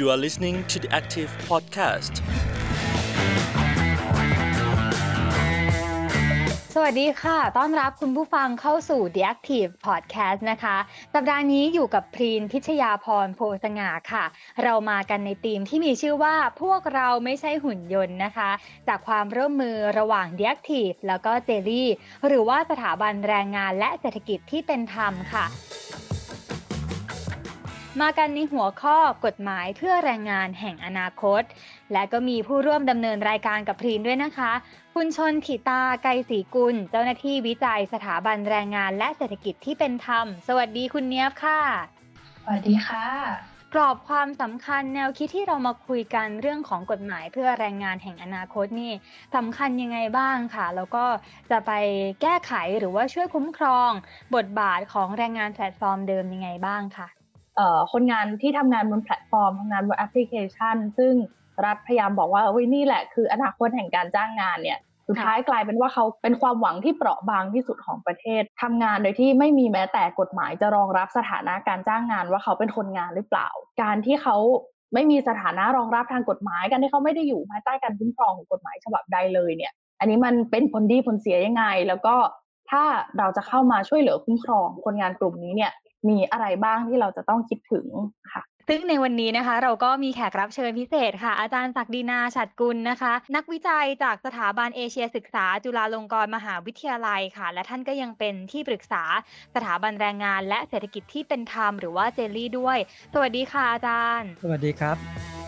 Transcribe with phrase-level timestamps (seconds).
[0.00, 2.14] You are listening to the Active Podcast.
[6.74, 10.76] สวัสดีค่ะ ต้อนรับคุณผู้ฟังเข้าสู่ The Active Podcast นะคะ
[11.14, 14.24] สัปดาห์นี้อยู่กับพรีนพิชยาพรโพสง่าค่ะ
[14.62, 18.50] เรามากันในทีมที่มีชื่อว่าพวกเราไม่ใช่หุ่นยนต์นะคะ
[18.88, 21.88] จากความร่วมมือระหว่าง The Active แล้วก็เจลี่
[22.26, 25.46] หรือว่าสถาบันแรงงานและเศรษฐกิจที่เป็นธรรมค่ะ
[27.98, 31.42] มากันในหัวข้อกฎหมายเพื่อแรงงานแห่งอนาคต
[31.92, 34.52] และก็มีผู้ร่วมดำเนินรายการกับพรีนด้วยนะคะ
[34.94, 41.60] คุณชนถิตา ไกรศรีกุล เจ้าหน้าที่วิจัยสถาบันแรงงานและเศรษฐกิจที่เป็นธรรม สวัสดีคุณเนียบค่ะ
[42.44, 43.06] สวัสดีค่ะ
[43.74, 48.92] กรอบความสำคัญแนวคิดที่เรามาคุยกันเรื่องของกฎหมายเพื่อแรงงานแห่งอนาคตนี่
[49.36, 51.04] สำคัญยังไงบ้างค่ะ แล้วก็
[51.50, 51.72] จะไป
[52.22, 53.90] แก้ไขหรือว่าช่วยคุ้มครอง
[54.34, 57.19] บทบาทของแรงงานแพลตฟอร์มเดิมยังไงบ้างค่ะเอ่อ
[57.92, 61.14] คนงานที่ทำงานบนแพลตฟอร์มทำงานบนแอปพลิเคชัน ซึ่ง
[61.64, 73.48] รัฐพยายามบอกว่าเว้ยนี่แหละคืออนาคตแห่งการจ้างงานเนี่ยสุดท้ายกลายเป็นว่าเขาเป็นความหวังที่เปราะบางที่สุดของประเทศทำงานโดยที่ไม่มีแม้แต่กฎหมายจะรองรับสถานะการจ้างงานว่าเขาเป็นคนงานหรือเปล่า
[73.82, 74.36] การที่เขา
[74.94, 82.14] ไม่มีสถานะรองรับทางกฎหมายการที่เขาไม่ได้อยู่ภายใต้การคุ้มครองของกฎหมายฉบับใดเลยเนี่ย อันนี้มันเป็นผลดีผลเสียยังไง แล้วก็
[82.70, 82.82] ถ้า
[83.18, 85.72] เราจะเข้ามาช่วยเหลือคุ้มครองคนงานกลุ่มนี้เนี่ย
[86.08, 87.86] มีอะไรบ้างที่เราจะต้องคิดถึง
[88.32, 99.02] ค่ะซึ่งในวันนี้นะคะ เราก็มีแขกรับเชิญพิเศษค่ะ อาจารย์ศักดินาฉัดกุลนะคะ นักวิจัยจากสถาบันเอเชียศึกษา จุฬาลงกรณ์มหาวิทยาลัยค่ะ และท่านก็ยังเป็นที่ปรึกษา
[99.54, 102.78] สถาบันแรงงาน และเศรษฐกิจที่เป็นธรรมหรือว่าเจลลี่ด้วย
[103.14, 105.39] สวัสดีค่ะอาจารย์ สวัสดีครับ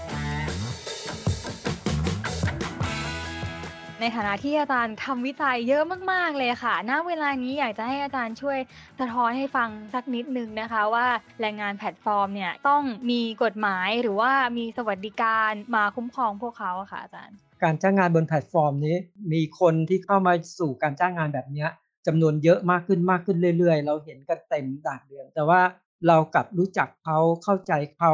[4.05, 8.59] ในฐานะที่อาจารย์ทำวิจัยเยอะมาก ๆ เลยค่ะ ณ เวลานี้อยากจะให้อาจารย์ช่วย
[9.01, 11.07] สะท้อนให้ฟังสักนิดนึงนะคะว่า
[11.41, 18.97] แรงงานแพลตฟอร์มเนี่ยต้องมีกฎหมายหรือว่ามีสวัสดิการมาคุ้มครองพวกเขาค่ะอาจารย์ การจ้างงานบนแพลตฟอร์มนี้
[19.33, 21.67] มีคนที่เข้ามาสู่การจ้างงานแบบนี้
[22.07, 25.61] จำนวนเยอะมากขึ้นมากขึ้นเรื่อย ๆ เราเห็นกันเต็มบ้านเมือง แต่ว่า
[26.09, 28.13] เรากลับรู้จักเขาเข้าใจเขา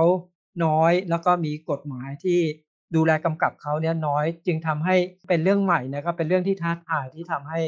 [0.65, 2.41] น้อย แล้วก็มีกฎหมายที่
[2.95, 4.97] ดูแลกำกับเขาเนี่ยน้อยจึงทำให้
[5.29, 7.61] เป็นเรื่องใหม่นะครับเป็นเรื่องที่ท้าทายที่ทำให้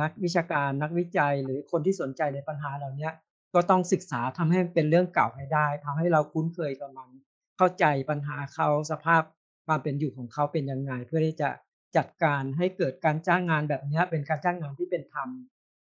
[0.00, 3.08] นักวิชาการนักวิจัยหรือคนที่สนใจในปัญหาเหล่านี้
[3.54, 7.10] ก็ต้องศึกษาทำให้เป็นเรื่องเก่าให้ได้ทำให้เราคุ้นเคยกับมัน
[7.56, 9.22] เข้าใจปัญหาเขาสภาพ
[9.66, 11.50] ความเป็นอยู่ของเขาเป็นยังไง เพื่อที่จะ
[11.96, 15.28] จัดการให้เกิดการจ้างงานแบบนี้เป็นการจ้างงานที่เป็นธรรม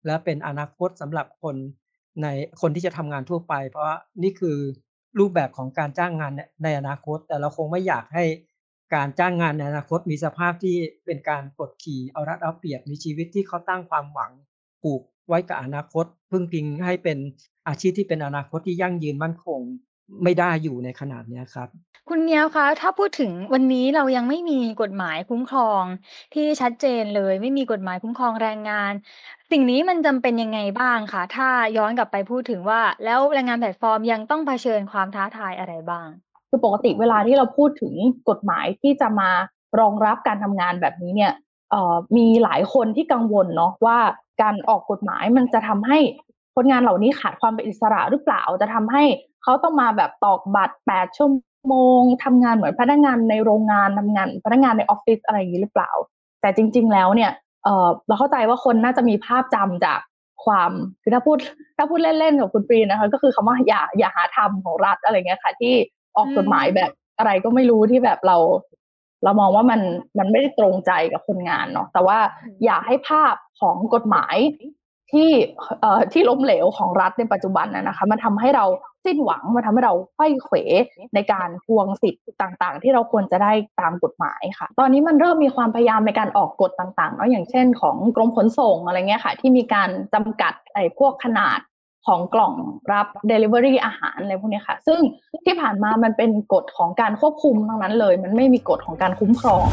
[0.05, 1.55] และเป็นอนาคตสำหรับคน
[2.21, 2.27] ใน
[2.61, 3.85] คนที่จะทำงานทั่วไป เพราะ
[4.23, 4.57] นี่คือ
[5.19, 6.31] รูปแบบของการจ้างงาน
[6.63, 8.23] ในอนาคต แต่เราคงไม่อยากให้
[8.95, 10.75] การจ้างงานในอนาคตมีสภาพที่
[11.05, 14.31] เป็นการกดขี่เอารัดเอาเปรียบในชีวิตที่เขาตั้งความหวัง
[14.81, 17.17] ผูกไว้กับอนาคต พึ่งพิงให้เป็น
[17.67, 19.59] อาชีพที่เป็นอนาคตที่ยั่งยืนมั่นคง
[20.23, 21.69] ไม่ได้อยู่ในขนาดนี้ครับ
[22.09, 25.83] คุณเนียวคะถ้าพูดถึงวันนี้เรายังไม่มีกฎหมายคุ้มครอง
[26.33, 28.93] ที่ชัดเจนเลย ไม่มีกฎหมายคุ้มครองแรงงาน
[29.51, 36.07] สิ่งนี้มันจำเป็นยังไงบ้างคะถ้าย้อนกลับไปพูดถึงว่า แล้วแรงงานแพลตฟอร์มยังต้องเผชิญความท้าทายอะไรบ้าง
[36.55, 37.93] คือปกติเวลาที่เราพูดถึง
[38.29, 39.29] กฎหมายที่จะมา
[39.79, 41.33] รองรับการทำงานแบบนี้เนี่ย
[42.17, 43.97] มีหลายคนที่กังวลเนาะว่า
[44.41, 45.99] การออกกฎหมายมันจะทำให้
[46.55, 49.03] คนงานเหล่านี้ขาดความเป็นอิสระหรือเปล่า จะทำให้
[49.43, 51.29] เขาต้องมาแบบตอกบัตรแปดชั่ว
[51.67, 55.91] โมงทำงานเหมือนพนักงานในโรงงานทำงานพนักงานในออฟฟิศอะไรอย่างนี้หรือเปล่า
[56.41, 57.31] แต่จริง ๆ แล้วเนี่ย
[58.07, 59.99] เราเข้าใจว่าคนน่าจะมีภาพจำจาก
[60.45, 61.37] ความคือถ้าพูด
[61.77, 65.73] ถ้าพูดเล่นๆกับคุณปรีนะคะก็คือคำว่าอย่าอย่าหาทำของรัฐอะไรเงี้ยค่ะ ที่
[66.17, 68.37] ออกกฎหมายแบบอะไรก็ไม่รู้ที่แบบเรา
[69.23, 69.81] เรามองว่ามัน
[70.19, 72.19] มันไม่ได้ตรงใจกับคนงานเนาะแต่ว่า
[72.65, 74.35] อยากให้ภาพของกฎหมาย
[75.11, 75.29] ที่
[75.81, 78.65] เอ่อที่ล้มเหลวของรัฐในปัจจุบันนะนะคะมันทำให้เรา
[79.05, 80.55] สิ้นหวังมันทำให้เราไข้เขว
[81.15, 91.59] ในการทวงสิทธิ์ต่างๆ ที่เราควรจะได้ตามกฎหมายค่ะ ตอนนี้มันเริ่มมีความพยายามในการออกกฎต่างๆเนาะอย่างเช่น ของกรมขนส่งอะไรเงี้ยค่ะ ที่มีการจำกัดไอ้พวกขนาด
[92.07, 92.53] ของกล่อง
[92.91, 94.99] รับ Delivery อาหารอะไรพวกนี้ค่ะ ซึ่ง
[95.45, 99.65] ที่ผ่านมามันเป็นกฎของการควบคุมทั้งนั้นเลย มันไม่มีกฎของการคุ้มครอง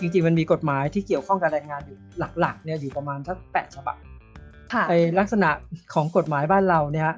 [0.00, 1.98] จริงๆ มันมีกฎหมายที่เกี่ยวข้องกับแรงงานอยู่
[2.40, 3.96] หลักๆเนี่ยอยู่ประมาณสักแปดฉบับ
[4.72, 5.50] ค่ะไอลักษณะ
[5.94, 7.10] ของกฎหมายบ้านเราเนี่ย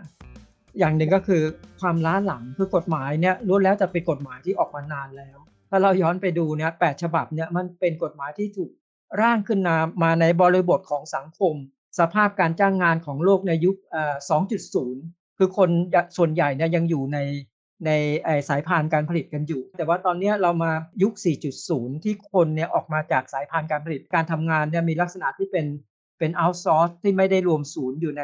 [0.78, 1.42] อย่างหนึ่งก็คือ
[1.80, 5.38] ความล้าหลังคือกฎหมายเนี่ยล้วนแล้วจะเป็นกฎหมายที่ออกมานานแล้ว
[5.70, 8.70] ถ้าเราย้อนไปดูเนี่ยแปดฉบับเนี่ยมันเป็นกฎหมายที่ถูก
[9.22, 11.54] ร่างขึ้นมามาในบริบทของสังคม
[11.98, 13.76] สภาพการจ้างงานของโลกในยุค
[14.76, 15.70] 2.0 คือคน
[16.16, 17.18] ส่วนใหญ่เนี่ยยังอยู่ใน
[17.86, 17.90] ใน
[18.48, 20.72] สายพานการผลิตกันอยู่ แต่ว่าตอนนี้เรามา
[21.02, 21.12] ยุค
[21.58, 25.66] 4.0 ที่คนเนี่ยออกมาจากสายพานการผลิตการทำงานเนี่ยมีลักษณะที่เป็น
[26.18, 28.22] เป็นเอาซอร์สที่ไม่ได้รวมศูนย์อยู่ใน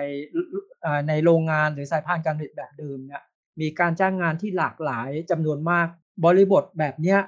[1.09, 3.23] ในโรงงานหรือสายพานการผลิตแบบเดิมเนี่ย
[3.61, 5.89] มีการจ้างงานที่หลากหลายจำนวนมาก
[6.25, 7.19] บริบทแบบเนี้ย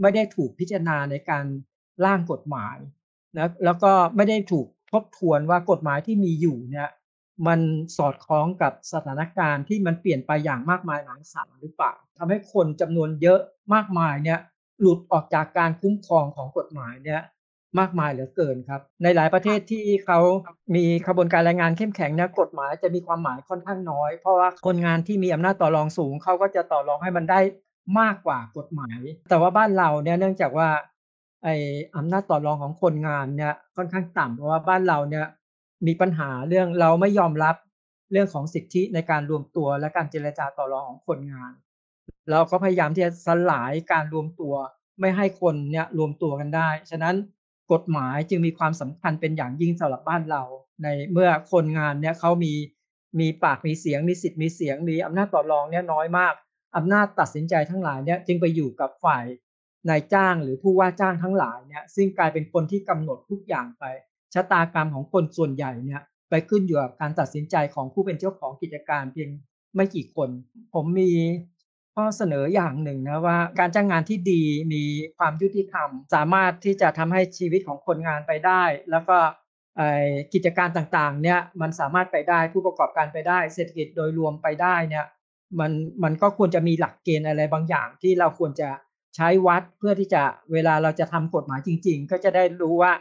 [0.00, 1.44] ไม่ได้ถูกพิจารณาในการ
[2.04, 2.76] ร่างกฎหมาย
[3.38, 6.88] นะแล้วก็ไม่ได้ถูกทบทวนว่ากฎหมายที่มีอยู่เนี่ย
[7.46, 7.60] มัน
[7.96, 13.40] สอดคล้องกับสถานการณ์ที่มันเปลี่ยนไปอย่างมากมายหลายสารหรือเปล่าทำให้คนจำนวนเยอะ
[13.74, 14.38] มากมายเนี่ย
[14.80, 17.22] หลุดออกจากการคุ้มครองของกฎหมายเนี่ย
[17.78, 20.18] มากมายเหลือเกินครับ ในหลายประเทศที่เขา
[20.74, 27.40] มีกระบวนการแรงงานเข้มแข็งเนี่ยกฎหมายจะมีความหมายค่อนข้างน้อย เพราะว่าคนงานที่มีอำนาจต่อรองสูงเขาก็จะต่อรองให้มันได้
[28.00, 30.68] มากกว่ากฎหมาย แต่ว่าบ้านเราเนี่ยเนื่องจากว่า
[31.44, 31.48] ไอ
[31.96, 35.26] อำนาจต่อรองของคนงานเนี่ยค่อนข้างต่ำเพราะว่าบ้านเราเนี่ย
[35.86, 37.56] มีปัญหาเรื่องเราไม่ยอมรับ
[38.12, 41.52] เรื่องของสิทธิในการรวมตัวและการเจรจาต่อรองของคนงาน
[42.30, 44.54] เราก็พยายามที่จะสลายการรวมตัว
[45.00, 47.14] ไม่ให้คนเนี่ยรวมตัวกันได้ ฉะนั้น
[47.72, 50.42] กฎหมายจึงมีความสำคัญเป็นอย่างยิ่งสำหรับบ้านเรา
[50.82, 52.52] ในเมื่อคนงานเนี่ยเขามี
[53.20, 56.34] มีปากมีเสียงมีสิทธิ์มีเสียงมีอำนาจต่อรองเนี่ยน้อยมาก
[56.76, 59.24] อำนาจตัดสินใจทั้งหลายเนี่ยจึงไปอยู่กับฝ่าย
[59.88, 63.84] นายจ้างหรือผู้ว่าจ้างทั้งหลายเนี่ยซึ่งกลายเป็นคนที่กำหนดทุกอย่างไป
[64.34, 69.30] ชะตากรรมของคนส่วนใหญ่เนี่ยไปขึ้นอยู่กับการตัดสินใจของผู้เป็นเจ้าของกิจการเพียง
[69.74, 70.28] ไม่กี่คน
[70.74, 71.12] ผมมี
[71.94, 74.42] ข้อเสนออย่างหนึ่งนะว่า การจ้างงานที่ดี
[74.72, 74.82] มี
[75.18, 79.16] ความยุติธรรม สามารถที่จะทำให้ชีวิตของคนงานไปได้ แล้วก็
[80.34, 85.06] กิจการต่างๆเนี่ยมันสามารถไปได้ผู้ประกอบการไปได้ เศรษฐกิจโดยรวมไปได้เนี่ย
[85.60, 88.68] มันมันก็ควรจะมีหลักเกณฑ์อะไรบางอย่างที่เราควรจะ
[89.16, 92.92] ใช้วัดเพื่อที่จะเวลาเราจะทำกฎหมายจริง ๆ ก็จะได้รู้ว่า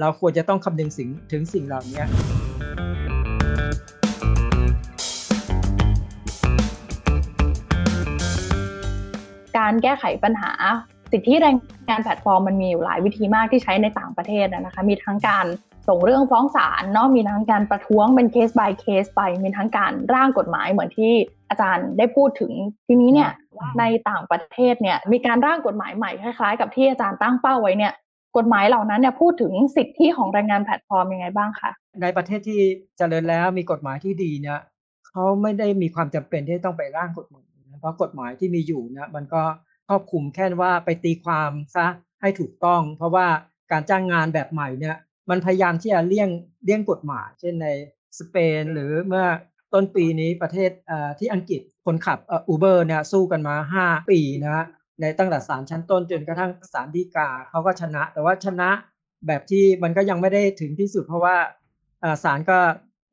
[0.00, 2.02] เราควรจะต้องคำนึงสิงถึงสิ่งเหล่านี้
[9.58, 10.52] การแก้ไขปัญหา
[11.12, 11.56] สิทธิแรง
[11.88, 15.46] งานแพลตฟอร์มมันมีอยู่หลายวิธีมากที่ใช้ในต่างประเทศนะคะ มีทั้งการ
[15.88, 21.12] ส่งเรื่องฟ้องศาลเนาะมีทั้งการประท้วงเป็นเคส by เคสไป มีทั้งการร่างกฎหมายเหมือนที่
[21.50, 22.52] อาจารย์ได้พูดถึง
[22.86, 23.30] ทีนี้เนี่ย
[23.78, 27.92] ในต่างประเทศเนี่ยมีการร่างกฎหมายใหม่คล้ายๆ กับที่อาจารย์ตั้งเป้าไว้เนี่ย
[28.36, 31.70] กฎหมายเหล่านั้นเนี่ยพูดถึงสิทธิของแรงงานแพลตฟอร์มยังไงบ้างคะ
[32.02, 32.60] ในประเทศที่
[32.98, 34.58] เจริญแล้วมีกฎหมายที่ดีเนี่ย
[35.08, 37.48] เขาไม่ได้มีความจำเป็นที่ต้องไปร่างกฎหมาย
[37.80, 39.42] เพราะกฎหมายที่มีอยู่เนี่ยมันก็
[39.88, 41.86] ครอบคลุมแค่ว่าไปตีความซะ
[42.20, 43.26] ให้ถูกต้อง เพราะว่า
[43.72, 44.96] การจ้างงานแบบใหม่เนี่ย
[45.30, 46.28] มันพยายามที่จะเลี่ยง
[46.64, 47.68] เลี่ยงกฎหมาย เช่นใน
[48.18, 49.26] สเปนหรือเมื่อ
[49.74, 50.70] ต้นปีนี้ประเทศ
[51.18, 54.64] ที่อังกฤษคนขับอูเบอร์เนี่ยสู้กันมา 5 ปีนะฮะ
[55.00, 58.70] ในตั้งแต่ศาลชั้นต้นจนกระทั่งศาลฎีกาเขาก็ชนะ แต่ว่าชนะ
[59.26, 61.36] แบบที่มันก็ยังไม่ได้ถึงที่สุด เพราะว่า
[62.24, 62.58] ศาลก็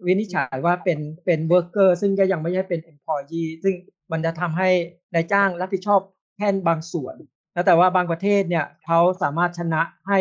[0.05, 3.73] วินิจฉัยว่าเป็นเป็น worker ซึ่งก็ยังไม่ใช่เป็น employee ซึ่ง
[4.11, 4.69] มันจะทำให้
[5.13, 6.01] นายจ้างรับผิดชอบ
[6.37, 7.15] แค่บางส่วน
[7.53, 10.19] แล้วแต่ว่าบางประเทศเนี่ยเขาสามารถชนะให้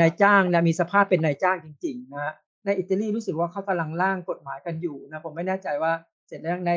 [0.00, 2.32] นายจ้างนะมีสภาพเป็นนายจ้างจริงๆนะ
[2.66, 5.92] ในอิตาลีรู้สึกว่าเขากำลังร่างกฎหมายกันอยู่นะผมไม่แน่ใจว่า
[6.26, 6.72] เสร็จแล้วใน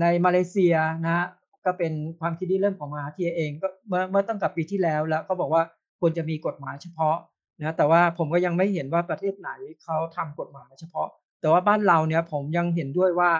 [0.00, 0.74] ในมาเลเซีย
[1.06, 1.26] นะ
[1.64, 5.62] ก็เป็นความคิดที่เริ่มของมาเทียเองก็เมื่อเมื่อตั้งแต่ปีที่แล้วแล้วก็บอกว่า
[6.00, 7.16] ควรจะมีกฎหมายเฉพาะ
[7.60, 9.50] นะแต่ว่าผมก็ยังไม่เห็นว่าประเทศไหน
[9.82, 11.08] เขาทำกฎหมายเฉพาะ
[11.40, 13.30] แต่ว่าบ้านเราเนี่ยผมยังเห็นด้วยว่า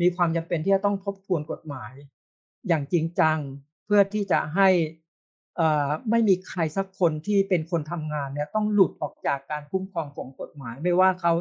[0.00, 1.92] มีความจำเป็นที่จะต้องทบทวนกฎหมาย
[2.68, 3.38] อย่างจริงจัง
[3.86, 4.68] เพื่อที่จะให้
[6.10, 11.32] ไม่มีใครสักคนที่เป็นคนทำงานเนี่ยต้องหลุดออกจากการคุ้มครองของกฎหมาย ไม่ว่าเขา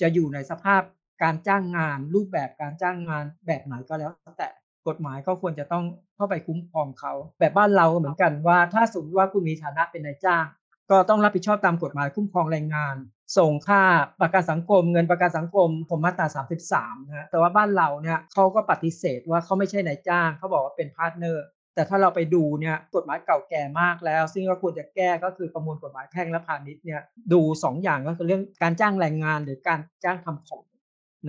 [0.00, 0.82] จะอยู่ในสภาพ
[1.22, 4.48] การจ้างงาน รูปแบบการจ้างงานแบบไหนก็แล้ว แต่
[4.88, 5.84] กฎหมายก็ควรจะต้อง
[6.16, 10.44] เข้าไปคุ้มครองเขาแบบบ้านเราเหมือนกันว่าถ้าสมมติว่าคุณมีฐานะเป็นนายจ้าง
[10.90, 12.96] ก็ต้องรับผิดชอบตามกฎหมายคุ้มครองแรงงาน
[13.38, 13.82] ส่งค่า
[14.20, 16.26] ประกันสังคม เงินประกันสังคมผมมาตรา
[16.66, 21.44] 33นะแต่ว่าบ้านเราเนี่ยเขาก็ปฏิเสธว่าเขาไม่ใช่นายจ้างเขาบอกว่าเป็น partner
[21.76, 27.00] แต่ถ้าเราไปดูเนี่ยกฎหมายเก่าแก่มากแล้ว ซึ่งก็ควรจะแก้ก็คือประมวลกฎหมายแพ่งและพาณิชย์เนี่ย
[27.32, 30.64] ดู2 อย่างก็คือเรื่องการจ้างแรงงานหรือการจ้างทำของ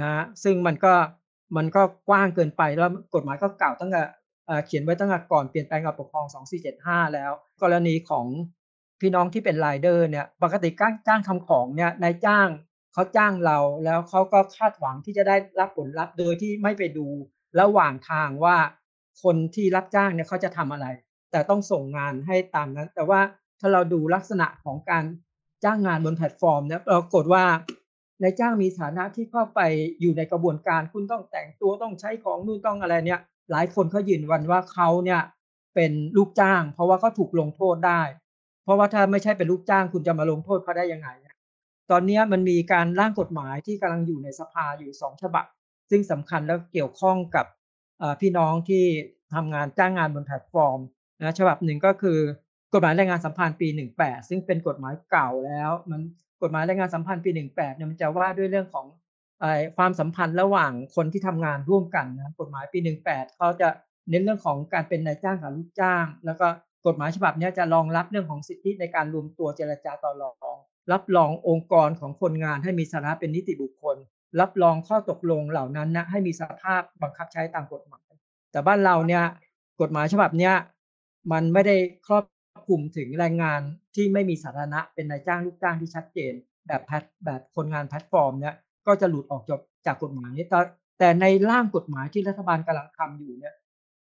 [0.01, 0.93] นะซึ่งมันก็
[1.57, 4.01] มันก็กว้างเกินไปแล้วกฎหมายก็เก่าตั้งแต่
[4.65, 6.25] เขียนไว้ตั้งแต่ก่อนเปลี่ยนแปลงการปกครอง
[6.71, 8.25] 2475 แล้ว กรณีของ
[9.01, 12.47] พี่น้องที่เป็นไรเดอร์เนี่ยปกติการจ้างทำของเนี่ยนายจ้าง
[12.93, 17.07] เขาจ้างเราแล้วเขาก็คาดหวังที่จะได้รับผลลัพธ์โดยที่ไม่ไปดู
[17.61, 18.57] ระหว่างทางว่า
[19.23, 20.87] คนที่รับจ้างเนี่ยเขาจะทำอะไร
[21.31, 23.19] แต่ต้องส่งงานให้ตามนั้น แต่ว่า
[23.59, 25.03] ถ้าเราดูลักษณะของการ
[25.63, 27.43] จ้างงานบนแพลตฟอร์มเนี่ยปรากฏว่า
[28.21, 29.59] นายจ้างมีฐานะที่เข้าไป
[30.01, 33.21] อยู่ในกระบวนการ คุณต้องแต่งตัวต้องใช้ของนู่นต้องอะไรเนี่ย
[33.51, 35.21] หลายคนเขายืนวันว่าเขาเนี่ย
[35.75, 38.01] เป็นลูกจ้าง เพราะว่าเขาถูกลงโทษได้
[38.63, 41.09] เพราะว่าถ้าไม่ใช่เป็นลูกจ้าง คุณจะมาลงโทษเขาได้ยังไง
[41.91, 45.45] ตอนนี้มันมีการร่างกฎหมายที่กำลังอยู่ในสภาอยู่สองฉบับ
[45.89, 47.45] ซึ่งสำคัญแล้วเกี่ยวข้องกับ
[48.21, 48.85] พี่น้องที่
[49.35, 50.79] ทำงานจ้างงานบนแพลตฟอร์ม
[51.19, 52.19] นะฉบับหนึ่งก็คือ
[52.73, 53.67] กฎหมายแรงงานสัมพันธ์ปี
[53.99, 56.01] 18 ซึ่งเป็นกฎหมายเก่าแล้ว มัน
[56.41, 58.85] กฎหมายแรงงานสัมพันธ์ปี 18เนี่ยมันจะว่าด้วยเรื่องของ
[59.77, 63.69] ความสัมพันธ์ระหว่างคนที่ทำงานร่วมกันนะกฎหมายปี 18เขาจะ
[64.09, 66.47] เน้นเรื่องของการเป็นนายจ้างกับลูกจ้าง แล้วก็
[66.85, 70.57] กฎหมายฉบับนี้จะรองรับเรื่องของสิทธิในการรวมตัวเจรจาต่อรอง
[70.91, 73.97] รับรององค์กรของคนงานให้มีสถานะเป็นนิติบุคคล
[74.39, 78.07] รับรองข้อตกลงเหล่านั้นนะให้มีสภาพบังคับใช้ตามกฎหมาย
[78.51, 79.23] แต่บ้านเราเนี่ย
[79.81, 80.51] กฎหมายฉบับเนี้
[81.31, 81.75] มันไม่ได้
[82.07, 82.23] ครอบ
[82.67, 83.61] คลุมถึงแรงงาน
[83.95, 86.33] ที่ไม่มีสถานะเป็นนายจ้างลูกจ้างที่ชัดเจน
[86.67, 88.55] แบบแพทแบบคนงานแพลตฟอร์มเนี่ย
[88.87, 90.59] ก็จะหลุดออกจากจากกฎหมายนี้แต่
[90.99, 93.53] แต่ในร่างกฎหมายที่รัฐบาลกำลังทำอยู่เนี่ย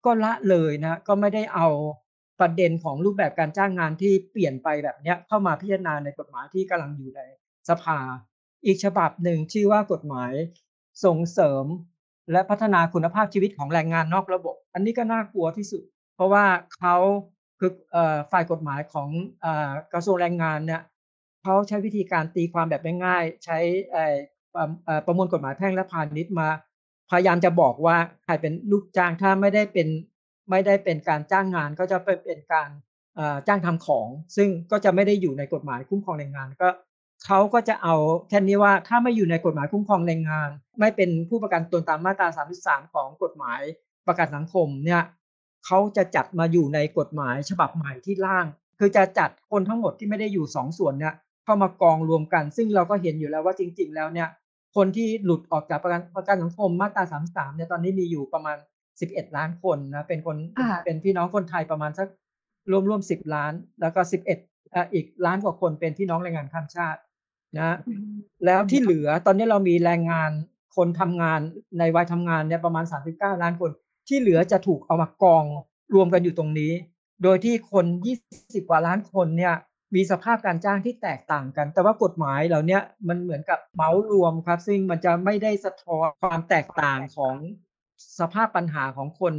[0.05, 1.67] ก็ละเลยนะก็ไม่ได้เอา
[2.39, 7.21] ประเด็นของรูปแบบการจ้างงานที่เปลี่ยนไปแบบนี้เข้ามาพิจารณาในกฎหมายที่กำลังอยู่ใน
[7.69, 7.97] สภา
[8.65, 10.33] อีกฉบับหนึ่งชื่อว่ากฎหมาย
[11.05, 11.65] ส่งเสริม
[12.31, 15.83] และพัฒนาคุณภาพชีวิตของแรงงานนอกระบบ อันนี้ก็น่ากลัวที่สุด
[16.15, 16.45] เพราะว่า
[16.79, 16.95] เขา
[17.59, 17.71] คือ
[18.31, 19.09] ฝ่ายกฎหมายของ
[19.93, 20.81] กระทรวงแรงงานเนี่ย
[21.43, 23.59] เขาใช้วิธีการตีความแบบง่ายๆใช้
[25.05, 26.49] ประมวลกฎหมายแพ่งและพาณิชย์มา
[27.09, 29.87] พยายามจะบอกว่าใครเป็นลูกจ้างถ้าไม่ได้เป็น
[30.49, 32.69] ไม่ได้เป็นการจ้างงานก็จะเป็นการ
[33.47, 36.69] จ้างทำของ ซึ่งก็จะไม่ได้อยู่ในกฎหมายคุ้มครองแรงงานก็
[37.25, 37.95] เขาก็จะเอา
[38.29, 40.49] แค่นี้ว่าถ้าไม่อยู่ในกฎหมายคุ้มครองแรงงาน
[40.79, 42.27] ไม่เป็นผู้ประกันตนตามมาตรา
[42.61, 43.59] 33 ของกฎหมาย
[44.07, 45.01] ประกันสังคมเนี่ย
[45.65, 48.45] เขาจะจัดมาอยู่ในกฎหมายฉบับใหม่ที่ร่าง
[48.79, 51.13] คือจะจัดคนทั้งหมดที่ไม่ได้อยู่2สส่วนเนี่ย
[51.43, 54.27] เข้ามากองรวมกัน ซึ่งเราก็เห็นอยู่แล้วว่าจริง ๆ แล้วเนี่ย
[54.75, 58.57] คนที่หลุดออกจากประกันประกันสังคมมาตรา 33 เนี่ยตอนนี้มีอยู่ประมาณ
[59.01, 60.37] 11 ล้านคนนะเป็นคน
[60.85, 62.07] เป็นพี่น้องคนไทยประมาณสัก
[62.71, 66.99] รวมรวม10 ล้าน แล้วก็ 11อ่อีกล้านกว่าคนเป็นพี่น้องแรงงานข้ามชาติ
[67.59, 67.77] นะ
[68.45, 70.31] แล้วที่เหลือตอนนี้เรามีแรงงาน
[70.75, 71.39] คนทำงาน
[71.79, 73.69] ในวัยทำงานเนี่ยประมาณ 39 ล้านคน
[74.07, 75.43] ที่เหลือจะถูกเอามากอง
[75.95, 76.71] รวมกันอยู่ตรงนี้
[77.23, 77.85] โดยที่คน
[78.27, 79.55] 20 กว่าล้านคนเนี่ย
[79.95, 87.35] มีสภาพการจ้างที่แตกต่างกัน แต่ว่ากฎหมายเหล่านี้มันเหมือนกับเมาส์รวมครับ ซึ่งมันจะไม่ได้สะท้อนความแตกต่างของ
[88.19, 89.33] สภาพปัญหาของคน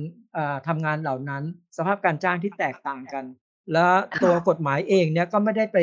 [0.68, 1.42] ทำงานเหล่านั้น
[1.76, 3.24] สภาพการจ้างที่แตกต่างกัน
[3.72, 3.86] และ
[4.22, 5.78] ตัวกฎหมายเองเนี่ยก็ไม่ได้ไป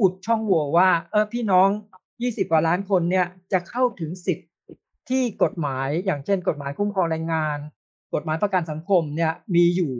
[0.00, 1.68] อุดช่องโหว่ว่า เออพี่น้อง
[2.10, 4.48] 20 กว่าล้านคนเนี่ยจะเข้าถึงสิทธิ์
[5.08, 7.58] ที่กฎหมายอย่างเช่น กฎหมายคุ้มครองแรงงาน
[8.14, 9.92] กฎหมายประกันสังคมเนี่ยมีอยู่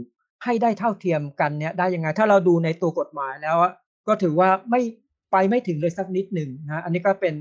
[0.44, 3.56] ให้ได้เท่าเทียมกันเนี่ยได้ยังไง ถ้าเราดูในตัวกฎหมายแล้ว
[4.06, 4.82] ก็ถือว่าไม่
[5.32, 7.34] ไปไม่ถึงเลยสักนิดหนึ่งนะอันนี้ก็เป็น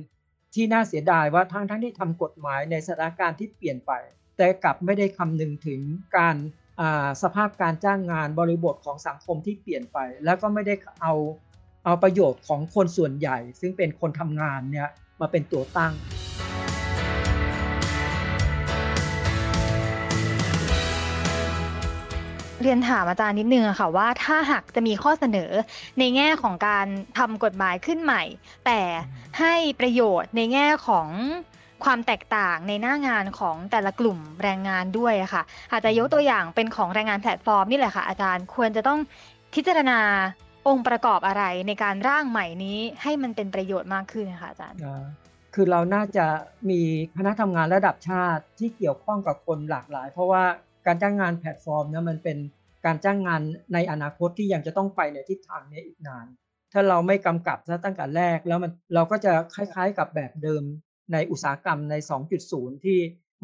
[0.53, 3.91] ที่น่าเสียดายว่าทั้งทั้งที่ทำกฎหมายในสถานการณ์ที่เปลี่ยนไป
[4.37, 5.79] แต่กลับไม่ได้คำนึงถึง
[6.17, 6.35] การ
[7.21, 11.13] สภาพการจ้างงานบริบทของสังคมที่เปลี่ยนไป แล้วก็ไม่ได้เอา
[11.85, 14.89] เอาประโยชน์ของคนส่วนใหญ่ ซึ่งเป็นคนทำงานเนี่ย
[15.21, 15.93] มาเป็นตัวตั้ง
[22.61, 25.51] เรียนถามอาจารย์นิดนึงค่ะว่าถ้าหากจะมีข้อเสนอ
[25.99, 26.87] ในแง่ของการ
[27.17, 28.23] ทำกฎหมายขึ้นใหม่
[28.65, 28.79] แต่
[29.39, 31.09] ให้ประโยชน์ในแง่ของ
[31.83, 38.99] ความแตกต่างในหน้างานของแต่ละกลุ่มแรงงานด้วยค่ะอาจจะยกตัวอย่างเป็นของแรงงานแพลตฟอร์มนี่แหละค่ะอาจารย์ควรจะต้อง
[39.53, 39.99] พิจารณา
[40.67, 44.79] องค์ประกอบอะไรในการร่างใหม่นี้ให้มันเป็นประโยชน์มากขึ้นนะคะอาจารย์
[45.53, 46.25] คือเราน่าจะ
[46.69, 46.81] มี
[47.17, 50.43] คณะทำงานระดับชาติที่เกี่ยวข้องกับคนหลากหลาย เพราะว่า
[50.85, 52.37] การจ้างงานแพลตฟอร์มเนี่ยมันเป็น
[52.85, 53.41] การจ้างงาน
[53.73, 56.25] ในอนาคตที่ยังจะต้องไปในทิศทางนี้อีกนาน
[56.73, 60.63] ถ้าเราไม่กำกับซะตั้งแต่แรกแล้วมันเราก็จะคล้ายๆกับแบบเดิม
[61.13, 61.95] ในอุตสาหกรรมใน
[62.39, 62.97] 2.0 ที่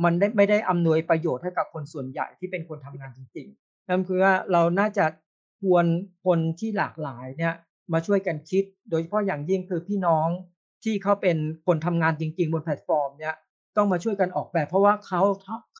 [0.04, 5.06] มันได้ไม่ได้อำนวยประโยชน์ให้กับคนส่วนใหญ่ที่เป็นคนทำงานจริงๆนั่นคือว่าเราน่าจะ
[5.62, 5.86] ชวน
[6.26, 7.56] คนที่หลากหลายเนี่ย
[7.94, 10.28] มาช่วยกันคิด โดยเฉพาะอย่างยิ่งคือพี่น้อง
[10.84, 13.36] ที่เขาเป็นคนทำงานจริง ๆ บนแพลตฟอร์มเนี่ย
[13.78, 15.22] ต้องมาช่วยกันออกแบบ เพราะว่าเขา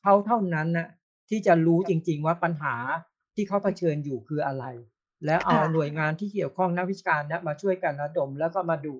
[0.00, 0.88] เขาเท่านั้นนะ
[1.30, 2.74] ที่จะรู้จริง ๆ ว่าปัญหา
[3.34, 4.64] ที่เขาเผชิญอยู่คืออะไร
[5.26, 8.94] แล้วเอาหน่วยงานที่เกี่ยวข้องนักวิชาการนะมาช่วยกันระดมแล้วก็มาดู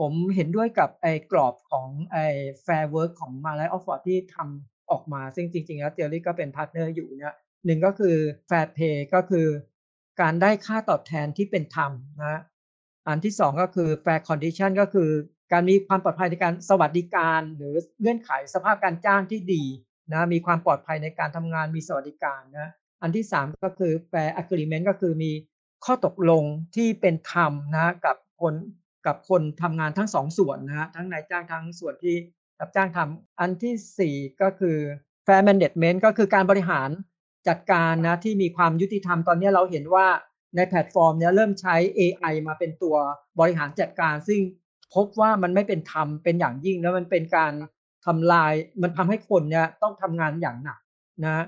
[0.00, 2.26] ผมเห็นด้วยกับไอ้กรอบของไอ้
[2.64, 7.34] Fair Work ของมหาลออฟฟอร์ดที่ทำออกมา ซึ่งจริง ๆ แล้วเจอรี่ก็เป็น partner อยู่เนี่ย
[7.66, 8.16] หนึ่งก็คือ
[8.48, 9.46] Fair Pay ก็คือ
[10.20, 12.40] การได้ค่าตอบแทนที่เป็นธรรมนะ
[13.08, 15.10] อันที่สองก็คือ Fair Condition ก็คือ
[15.52, 19.64] การมีความปลอดภัยในการสวัสดิการหรือเงื่อนไขสภาพการจ้างที่ดี
[20.12, 22.68] นะมีความปลอดภัยในการทำงานมีสวัสดิการนะ
[23.02, 25.32] อันที่3ก็คือ fair agreement ก็คือมี
[25.84, 26.44] ข้อตกลง
[26.76, 28.54] ที่เป็นธรรมนะกับคน
[29.06, 32.16] กับคนทำงานทั้งสองส่วนนะทั้งนายจ้างทั้งส่วนที่
[32.60, 34.76] รับจ้างทำอันที่4ก็คือ
[35.26, 36.90] fair management ก็คือการบริหาร
[37.48, 40.06] จัดการนะที่มีความยุติธรรมตอนนี้เราเห็นว่า
[40.56, 42.96] ในแพลตฟอร์มนี้เริ่มใช้ AI มาเป็นตัว
[43.38, 44.40] บริหารจัดการ ซึ่ง
[44.94, 47.52] พบว่ามันไม่เป็นธรรมเป็นอย่างยิ่งแล้วมันเป็นการ
[48.06, 50.78] ทำลายมันทำให้คนเนี่ยต้องทำงานอย่างหนัก
[51.24, 51.44] นะ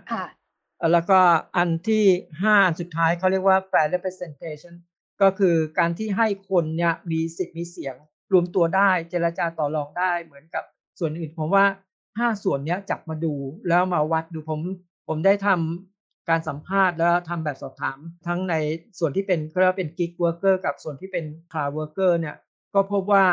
[0.93, 1.19] แล้วก็
[1.57, 2.05] อันที่
[2.43, 4.75] ห้าอันสุดท้ายเขาเรียกว่า fair representation
[5.23, 7.95] ก็คือการที่ให้คนเนี่ยมีสิทธิ์มีเสียง
[8.33, 10.64] รวมตัวได้เจรจาต่อรองได้เหมือนกับ
[10.99, 11.64] ส่วนอื่นผมว่า
[12.19, 13.35] ห้าส่วนเนี้ยจับมาดู
[13.69, 14.61] แล้วมาวัดดูผม
[15.08, 18.54] ผมได้ทำการสัมภาษณ์แล้วทำแบบสอบถาม ทั้งใน
[18.98, 22.36] ส่วนที่เป็นเรียกว่าเป็น gig worker กับส่วนที่เป็น cloud worker เนี่ย
[22.74, 23.24] ก็พบว่า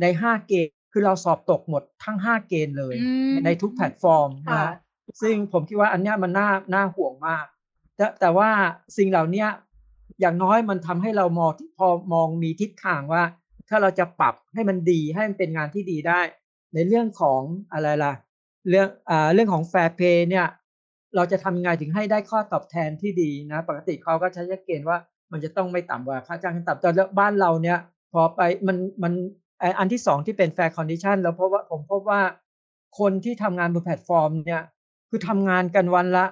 [0.00, 4.74] ในห้าเกณฑ์คือเราสอบตกหมดทั้งห้าเกณฑ์เลยอืมในทุกแพลตฟอร์มค่ะนะ
[5.22, 7.46] ซึ่งผมคิดว่าอันเนี้ยมันน่าน่าห่วงมาก
[7.96, 8.50] แต่แต่ว่า
[8.96, 9.48] สิ่งเหล่าเนี้ย
[10.20, 13.22] อย่างน้อยมันทำให้เรามองที่พอมองมีทิศทางว่า
[13.68, 16.20] ถ้าเราจะปรับให้มันดีให้มันเป็นงานที่ดีได้
[16.74, 17.40] ในเรื่องของ
[17.72, 18.14] อะไรล่ะ
[18.68, 20.46] เรื่องอ่าเรื่องของ fair pay เนี่ย
[21.16, 24.98] เราจะทำยังไงถึงให้ได้ค่าตอบแทนที่ดีนะ ปกติเขาก็ใช้เกณฑ์ว่า
[25.32, 27.78] มันจะต้องไม่ต่ำกว่าค่าจ้างขั้นต่ำแต่บ้านเราเนี่ย
[28.12, 29.12] พอไปมันมัน
[29.60, 32.20] ไอ้อันที่สองที่เป็น fair condition แล้วเพราะว่าผมพบว่า
[32.98, 34.62] คนที่ทำงานบนแพลตฟอร์มเนี่ย
[35.10, 36.24] คือทำงานกันวันละ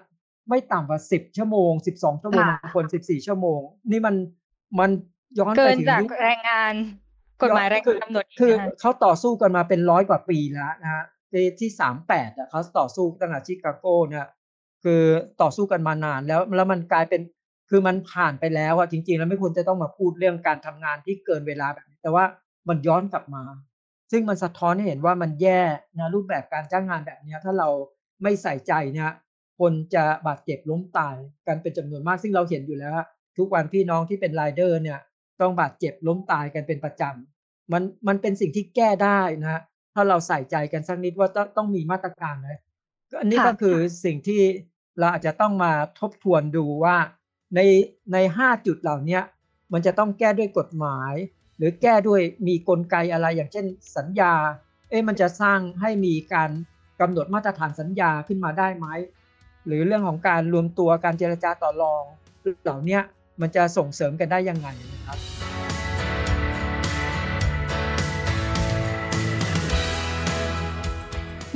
[0.49, 4.15] ไม่ต่ำกว่าสิบชั่วโมงสิบสองชั่วโมงค่ะบางคนสิบสี่ชั่วโมง นี่มัน
[4.81, 4.91] มัน
[5.39, 6.75] ย้อนเกินไปถึงจากยุคแรงงาน
[7.43, 14.27] กฎหมายแรงงานกำหนดอีกคือนะคะเขาต่อสู้กันมาเป็นร้อยกว่าปีแล้วนะฮะปีที่สามแปดอะเขาต่อสู้ตั้งแต่ชิคาโกเนี่ย
[14.89, 15.05] คือ
[15.43, 17.21] ต่อสู้กันมานานแล้วแล้วมันกลายเป็น
[17.71, 22.25] คือมันผ่านไปแล้วอะจริง ๆ แล้วไม่ควรจะต้องมาพูดเรื่องการทำงานที่เกินเวลาแบบนี้แต่ว่า
[22.69, 23.43] มันย้อนกลับมา
[24.11, 25.63] ซึ่งมันสะท้อนให้เห็นว่ามันแย่
[25.99, 27.69] นะรูปแบบการจ้างงานแบบนี้ถ้าเรา
[28.23, 29.11] ไม่ใส่ใจเนี่ย
[29.61, 31.17] คนจะบาดเจ็บล้มตาย
[31.47, 32.93] กันเป็นจำนวนมาก ซึ่งเราเห็นอยู่แล้ว
[33.39, 34.99] ทุกวันพี่น้องที่เป็นไรเดอร์เนี่ย
[35.41, 39.61] ต้องบาดเจ็บล้มตายกันเป็นประจำมันมันเป็นสิ่งที่แก้ได้นะ
[39.95, 42.61] ถ้าเราใส่ใจกันสักนิดว่าต้องต้องมีมาตรการนะ
[43.21, 44.41] อันนี้ก็คือสิ่งที่
[44.99, 46.97] เราอาจจะต้องมาทบทวนดูว่า
[47.55, 47.61] ใน
[48.13, 49.21] ในห้าจุดเหล่านี้
[49.73, 51.15] มันจะต้องแก้ด้วยกฎหมาย
[51.57, 54.33] หรือแก้ด้วยมีกลไกอะไรอย่างเช่นสัญญา
[54.91, 56.51] เอ๊ะมันจะสร้างให้มีการ
[57.01, 58.87] กำหนดมาตรฐานสัญญาขึ้นมาได้ไหม
[59.67, 62.03] หรือเรื่องของการรวมตัวการเจรจาต่อรอง
[62.63, 62.99] เหล่านี้
[63.41, 65.19] มันจะส่งเสริมกันได้ยังไงนะครับ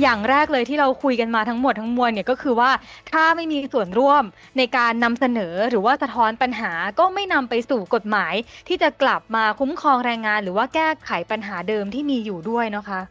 [0.01, 2.71] อย่างแรกเลยที่เราคุยกันมาทั้งหมดทั้งมวลเนี่ยก็คือว่า
[3.11, 4.23] ถ้าไม่มีส่วนร่วม
[4.57, 8.33] ในการนำเสนอหรือว่าสะท้อนปัญหาก็ไม่นำไปสู่กฎหมาย
[8.67, 13.01] ที่จะกลับมาคุ้มครองแรงงาน หรือว่าแก้ไขปัญหาเดิมที่มีอยู่ด้วยนะคะ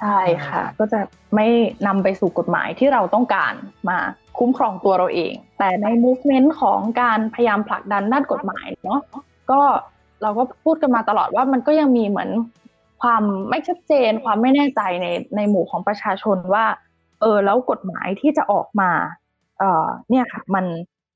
[0.00, 1.00] ใช่ค่ะ ก็จะ
[1.34, 1.46] ไม่
[1.86, 3.54] นำไปสู่กฎหมายที่เราต้องการ
[3.88, 3.98] มา
[4.38, 9.00] คุ้มครองตัวเราเอง แต่ใน movement ของการพยายามผลักดันด้านกฎหมายเนาะ
[9.50, 9.60] ก็
[10.22, 12.30] เราก็พูดกันมาตลอดว่ามันก็ยังมีเหมือน
[13.02, 16.64] ความไม่ชัดเจน ความไม่แน่ใจในในหมู่ของประชาชนว่า
[17.20, 18.90] เออแล้วกฎหมายที่จะออกมา
[19.58, 20.66] เอ่อเนี่ยค่ะ มัน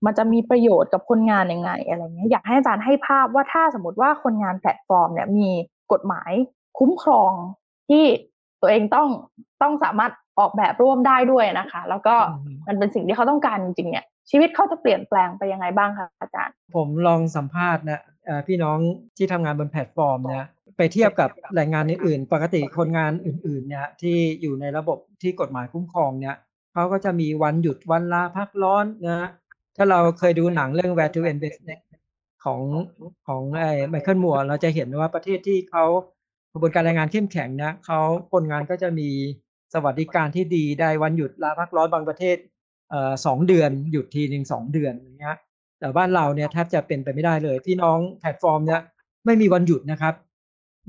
[0.04, 5.48] มันจะมีประโยชน์กับคนงานยังไงอะไรเงี้ยอยากให้อาจารย์ให้ภาพว่าถ้าสมมติว่าคนงานแพลตฟอร์มเนี่ยมี
[5.92, 6.32] กฎหมาย
[6.78, 7.32] คุ้มครอง
[7.88, 8.04] ที่
[8.60, 9.08] ตัวเองต้อง
[9.62, 18.78] ต้องสามารถออกแบบร่วมได้ด้วยนะคะ แล้วก็อืมมันเป็นสิ่งที่เขาต้องการจริงๆเนี่ยชีวิตเขาจะเปลี่ยนแปลงไปยังไงบ้างคะอาจารย์ ผมลองสัมภาษณ์นะเอ่อพี่น้อง
[19.16, 20.46] ที่ทำงานบนแพลตฟอร์มเนี่ย
[20.76, 26.36] ไปเทียบกับแรงงานอื่นๆ ปกติคนงานอื่นๆ เนี่ยที่อยู่ในระบบที่กฎหมายคุ้มครองเนี่ย
[26.72, 29.28] เขาก็จะมีวันหยุดวันลาพักร้อนนะ
[29.76, 31.60] ถ้าเราเคยดูหนังเรื่อง Where to Invest
[32.44, 32.60] ของ
[33.26, 35.84] ของไอ้ไมเคิลมัวเราจะเห็นว่าประเทศที่เขา
[36.52, 38.00] กระบวนการแรงงานเข้มแข็งเนี่ยเขา
[38.32, 39.08] คนงานก็จะมี
[39.74, 42.36] สวัสดิการที่ดีได้วันหยุดลาพักร้อนบางประเทศ
[42.90, 45.36] เอ่อสองเดือนหยุดทีหนึ่งสองเดือนอย่างเงี้ย
[45.78, 48.80] แต่บ้านเราเนี่ยแทบจะเป็นไปไม่ได้เลย พี่น้องแพลตฟอร์มเนี่ย
[49.24, 50.14] ไม่มีวันหยุดนะครับ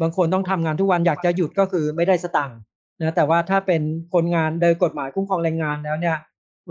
[0.01, 2.57] บางคนต้องทำงานทุกวันอยากจะหยุดก็คือไม่ได้สตังค์
[3.01, 3.81] นะแต่ว่าถ้าเป็น
[4.13, 6.17] คนงานโดยกฎหมายคุ้มครองแรงงานแล้วเนี่ย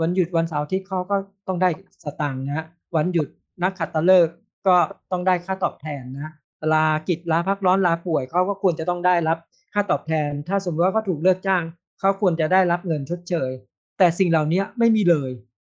[0.01, 1.15] วันหยุดวันเสาร์อาที่เขาก็
[1.47, 1.69] ต้องได้
[2.03, 3.27] สตังค์นะวันหยุด
[3.63, 4.35] นักขัดตฤกษ์
[4.67, 4.75] ก็
[5.11, 6.33] ต้องได้ค่าตอบแทนนะ
[6.73, 9.37] ลากิจลาพักร้อนลาป่วยเขาก็ควรจะต้องได้รับ
[9.73, 11.63] ค่าตอบแทน ถ้าสมมติว่าเขาถูกเลิกจ้าง
[11.99, 13.51] เขาควรจะได้รับเงินชดเชย
[13.97, 15.31] แต่สิ่งเหล่านี้ไม่มีเลย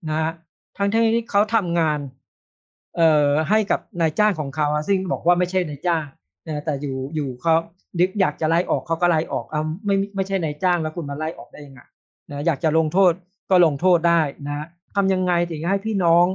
[0.09, 0.31] นะ
[0.77, 1.99] ทั้งที่เขาทำงาน
[2.95, 6.05] เอ่อให้กับนายจ้างของเขาซึ่งบอกว่าไม่ใช่นายจ้าง
[6.47, 7.55] นะแต่อยู่อยู่เขา
[7.99, 11.81] ดึกอยากจะไล่ออกเขาก็ไล่ออกเอาไม่ไม่ใช่นายจ้างแล้วคุณมาไล่ออกได้ยังไง
[12.31, 13.13] นะอยากจะลงโทษ
[13.49, 16.25] ก็ลงโทษได้นะทำยังไงถึงให้พี่น้อง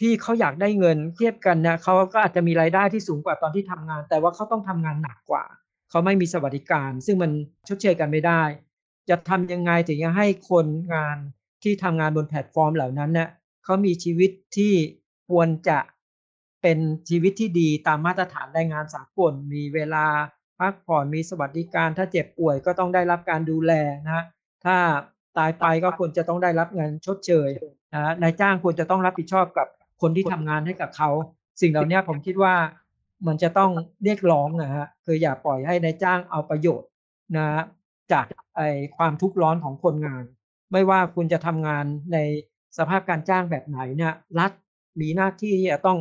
[0.00, 5.44] ที่เขาอยากได้เงินเทียบกันนะเขาก็อาจจะมีรายได้ที่สูงกว่าตอนที่ทำงาน แต่ว่าเขาต้องทำงานหนักกว่า
[5.90, 7.30] เขาไม่มีสวัสดิการ ซึ่งมัน
[7.68, 8.42] ชดเชยกันไม่ได้
[9.08, 11.16] จะทำยังไงถึงจะให้คนงาน
[11.62, 13.28] ที่ทำงานบนแพลตฟอร์มเหล่านั้นเนี่ย
[13.64, 14.74] เขามีชีวิตที่
[15.28, 15.78] ควรจะ
[16.62, 20.06] เป็นชีวิตที่ดีตามมาตรฐานแรงงานสากลมีเวลา
[20.58, 23.72] พักผ่อนมีสวัสดิการ ถ้าเจ็บป่วยก็ต้องได้รับการดูแล
[24.06, 24.24] นะ
[24.64, 24.76] ถ้า
[25.38, 27.48] ตายไปก็ควรจะต้องได้รับเงินชดเชย
[27.94, 29.66] นะนายจ้างควรจะต้องรับผิดชอบกับ
[30.02, 31.10] คนที่ทำงานให้กับเขา
[31.60, 32.54] สิ่งเหล่านี้ผมคิดว่า
[33.26, 33.70] มันจะต้อง
[34.04, 36.88] เรียกร้องนะฮะคืออย่าปล่อยให้นายจ้างเอาประโยชน์
[37.36, 37.46] นะ
[38.12, 38.60] จากไอ
[38.96, 40.24] ความทุกข์ร้อนของคนงาน
[40.72, 42.18] ไม่ว่าคุณจะทำงานใน
[42.78, 44.50] สภาพการจ้างแบบไหนเนี่ยรัฐ
[45.00, 45.98] มีหน้าที่จะต้อง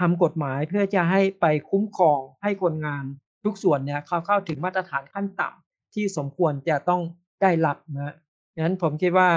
[0.00, 3.04] ทำกฎหมายเพื่อจะให้ไปคุ้มครองให้คนงาน
[3.44, 7.02] ทุกส่วนเนี่ยเขาเข้าถึงมาตรฐานขั้นต่ำที่สมควรจะต้อง
[7.42, 8.14] ได้รับนะ
[8.58, 9.30] งั้นผมคิดว่า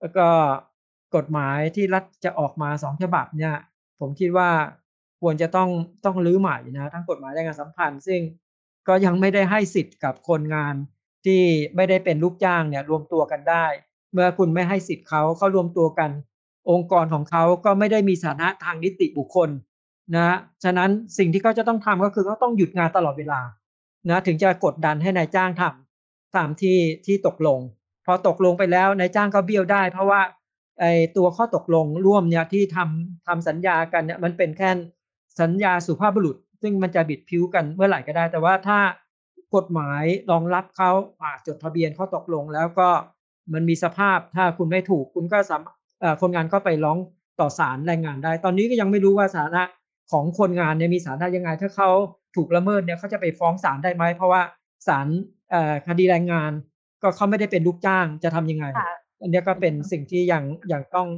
[0.00, 0.26] แล้วก็
[1.16, 3.54] กฎหมายที่รัฐจะออกมาสองฉบับเนี่ย
[4.00, 4.50] ผมคิดว่า
[5.20, 5.70] ควรจะต้อง
[6.04, 8.20] ต้องรื้อใหม่นะทั้งกฎหมายแรงงานสัมพันธ์ ซึ่ง
[8.88, 10.74] ก็ยังไม่ได้ให้สิทธิ์กับคนงาน
[11.24, 11.42] ที่
[11.76, 13.66] ไม่ได้เป็นลูกจ้างเนี่ยรวมตัวกันได้
[14.12, 16.10] เมื่อคุณไม่ให้สิทธิ์เขาเขารวมตัวกัน
[16.70, 19.50] องค์กรของเขาก็ไม่ได้มีฐานะทางนิติบุคคล
[20.16, 23.40] นะฉะนั้นสิ่งที่เขาจะต้องทำก็คือเขาต้องหยุดงานตลอดเวลา
[24.10, 27.60] นะถึงจะกดดันให้นายจ้างทำตามที่ที่ตกลง
[28.06, 30.20] พอตกลงไปแล้วนายจ้างก็เบี้ยวได้ เพราะว่า
[30.80, 30.84] ไอ
[31.16, 34.70] ตัวข้อตกลงร่วมเนี่ยที่ทำทำสัญญากันเนี่ยมันเป็นแค่
[35.40, 38.78] สัญญาสุภาพบุรุษ ซึ่งมันจะบิดผิวกันเมื่อไหร่ก็ได้ แต่ว่าถ้า
[39.56, 40.90] กฎหมายรองรับเขา
[41.46, 42.88] จดทะเบียนข้อตกลงแล้วก็
[43.52, 45.76] มันมีสภาพถ้าคุณไม่ถูกคุณก็สามารถ
[46.20, 46.98] คนงานก็ไปร้อง
[47.40, 49.62] ต่อศาลแรงงานได้ ตอนนี้ก็ยังไม่รู้ว่าสาระ
[50.12, 51.90] ของคนงานเนี่ยมีสาระยังไง ถ้าเขา
[52.36, 54.42] ถูกละเมิดเนี่ยเขาจะไปฟ้องศาลได้ไหม เพราะว่า
[54.86, 55.06] ศาล
[55.86, 56.52] คดีแรงงาน
[57.02, 58.66] ก็เขาไม่ได้เป็นลูกจ้างจะทํำยังไง
[59.20, 61.08] อันนี้ก็เป็นสิ่งที่ยังยังต้อง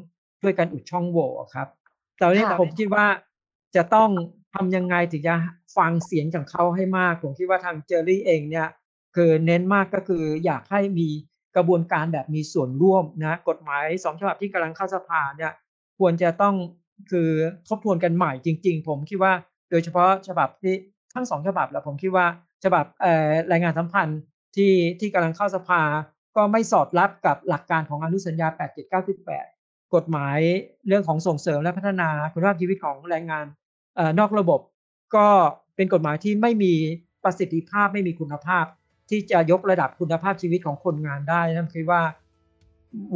[0.41, 1.69] ช่วยกันอุดช่องโหว่ครับ
[2.17, 3.07] แต่นี้ผมคิดว่า
[3.77, 4.11] จะต้อง
[4.55, 5.37] ทำยังไงถึงจะ
[5.77, 8.69] ฟังเสียงของเขาให้มากผมคิดว่าทางเจอรี่เองเนี่ย
[9.17, 11.09] คือเน้นมากก็คืออยากให้มี
[11.57, 15.53] กระบวนการแบบมีส่วนร่วมนะกฎหมายสองฉบับที่กำลังเข้าสภาเนี่ย
[15.99, 16.55] ควรจะต้อง
[17.11, 17.29] คือ
[17.69, 19.33] ทบทวนกันใหม่จริง ๆ ผมคิดว่า
[19.71, 20.75] โดยเฉพาะฉบับที่
[21.15, 22.27] ทั้งสองฉบับแล้วผมคิดว่า
[22.65, 22.85] ฉบับ
[23.53, 24.21] รายงานสัมพันธ์
[24.57, 25.83] ที่ที่กำลังเข้าสภา
[26.37, 28.49] ก็ไม่สอดรับกับหลักการของอนุสัญญา
[29.21, 30.39] 8798 กฎหมาย
[30.89, 33.47] เรื่องของส่งเสริมและพัฒนาคุณภาพชีวิตของแรงงาน
[34.19, 34.61] นอกระบบ
[35.17, 35.27] ก็
[35.77, 36.75] เป็นกฎหมายที่ไม่มี
[37.25, 38.65] ประสิทธิภาพไม่มีคุณภาพ
[39.11, 42.03] ที่จะยกระดับคุณภาพชีวิตของคนงานได้นั่นคือว่า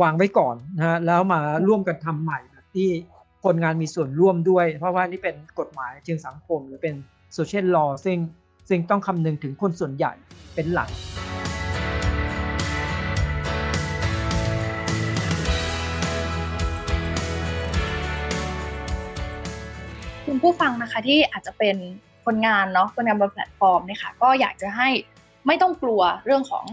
[0.03, 2.89] วางไว้ก่อนนะฮะแล้วมาร่วมกันทำใหม่แบบที่
[3.45, 6.95] คนงานมีส่วนร่วมด้วย เพราะว่านี่เป็นกฎหมายเชิงสังคม หรือเป็น
[7.35, 8.19] โซเชียลลอซึ่ง
[8.69, 10.13] ซึ่งต้องคำนึงถึงคนส่วนใหญ่
[10.55, 10.89] เป็นหลัก
[20.27, 21.77] คุณผู้ฟังนะคะที่อาจจะเป็น
[22.25, 24.89] คนงานเนาะคนงานบนแพลตฟอร์มเนี่ยค่ะก็อยากจะให้
[25.47, 26.65] ไม่ต้องกลัวเรื่องของ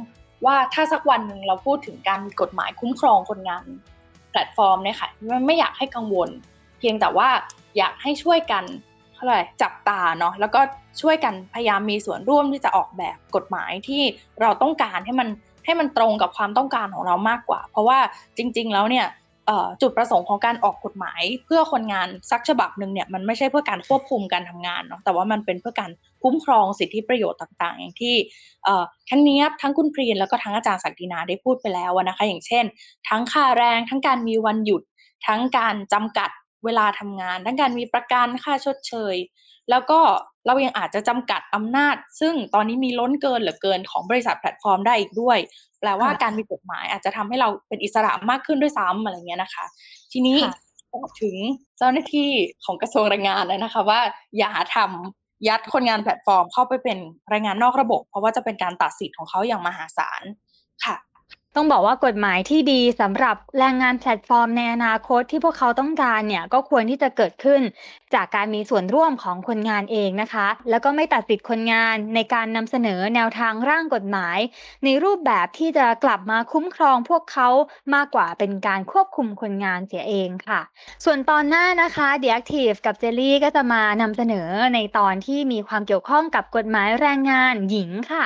[0.46, 3.64] ว่าถ้าสักวันหนึ่งเราพูดถึงการมีกฎหมายคุ้มครองคนงาน
[4.32, 5.10] แพลตฟอร์มเนี่ยค่ะ
[5.46, 6.30] ไม่อยากให้กังวล
[6.82, 7.30] เพียงแต่ว่า
[7.78, 8.64] อยากให้ช่วยกัน
[9.14, 10.62] เท่าไหร่จับตาเนาะแล้วก็
[11.02, 14.04] ช่วยกันพยายามมีส่วนร่วมที่จะออกแบบกฎหมายที่
[14.42, 15.28] เราต้องการให้มัน
[15.66, 18.00] ให้มันตรงกับความต้องการของเรามากกว่า เพราะว่า
[18.38, 19.08] จริง ๆ แล้วเนี่ย
[19.82, 25.92] จุดประสงค์ของการออกกฎหมาย เพื่อคนงานสักฉบับหนึ่งเนี่ยมันไม่ใช่เพื่อการควบคุมการทำงานเนาะแต่ว่ามันเป็นเพื่อการ
[26.24, 28.16] คุ้มครองสิทธิประโยชน์ต่างๆ อย่างที่
[29.10, 32.66] ทั้งนี้ทั้งคุณพรีนแล้วก็ทั้งอาจารย์ศักดินาได้พูดไปแล้วนะคะ อย่างเช่น
[33.10, 34.82] ทั้งค่าแรง ทั้งการมีวันหยุด
[35.28, 36.30] ทั้งการจำกัด
[36.66, 39.16] เวลาทำงานทั้งการมีประกันค่าชดเชย
[39.70, 40.00] แล้วก็
[40.46, 45.38] เรายังอาจจะจำกัดอำนาจ ซึ่งตอนนี้มีล้นเกินเหลือเกินของบริษัทแพลตฟอร์มได้อีกด้วย
[45.80, 49.66] แปลว่าการมีกฎหมายอาจจะทำให้เราเป็นอิสระมากขึ้นด้วยซ้ำอะไรเงี้ยนะคะ
[50.12, 50.38] ทีนี้
[51.22, 51.36] ถึง
[51.78, 52.30] เจ้าหน้าที่
[52.66, 54.00] ของกระทรวงแรงงานเลยนะคะ ว่า
[54.38, 56.98] อย่าทำยัดคนงานแพลตฟอร์มเข้าไปเป็น
[57.30, 60.22] แรงงานนอกระบบ เพราะว่าจะเป็นการตัดสิทธิ์ของเขาอย่างมหาศาล
[60.86, 60.96] ค่ะ
[61.56, 67.62] ต้องบอกว่ากฎหมายที่ดีสำหรับแรงงานแพลตฟอร์มในอนาคตที่พวกเขาต้องการเนี่ยก็ควรที่จะเกิดขึ้น
[68.14, 74.38] จากการมีส่วนร่วมของคนงานเองนะคะ แล้วก็ไม่ตัดสิทธิ์คนงานในการนำเสนอแนวทางร่างกฎหมาย
[74.84, 77.50] ในรูปแบบที่จะกลับมาคุ้มครองพวกเขา
[77.94, 80.62] มากกว่าเป็นการควบคุมคนงานเสียเองค่ะ
[81.06, 88.26] ส่วนตอนหน้านะคะ The Active กับเจลลี่ก็จะมานำเสนอในตอนที่มีความเกี่ยวข้องกับกฎหมายแรงงานหญิงค่ะ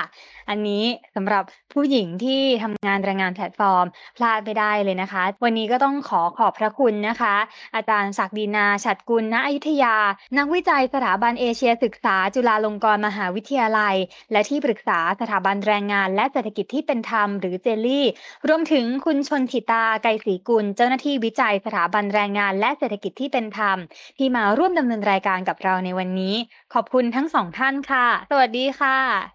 [0.49, 3.85] อันนี้สำหรับผู้หญิงที่ทำงานแรงงานแพลตฟอร์ม
[4.17, 7.35] พลาดไม่ได้เลยนะคะ วันนี้ก็ต้องขอขอบพระคุณนะคะ
[7.75, 9.95] อาจารย์ศักดินาฉัตรกุลณอยุธยา
[10.37, 13.95] นักวิจัยสถาบันเอเชียศึกษา จุฬาลงกรณ์มหาวิทยาลัย
[14.31, 18.05] และที่ปรึกษาสถาบันแรงงานและเศรษฐกิจที่เป็นธรรมหรือเจลลี่
[18.47, 23.77] รวมถึงคุณชนถิตาไกรศรีกุล เจ้าหน้าที่วิจัยสถาบันแรงงาน และเศรษฐกิจที่เป็นธรรม
[24.17, 26.35] ที่มาร่วมดำเนินรายการกับเราในวันนี้
[26.73, 29.34] ขอบคุณทั้งสองท่านค่ะ สวัสดีค่ะ